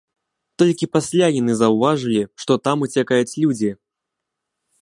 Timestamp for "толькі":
0.61-0.89